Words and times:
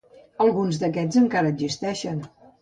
Alguns 0.45 0.79
d'aquests 0.83 1.19
encara 1.21 1.53
existeixen. 1.55 2.25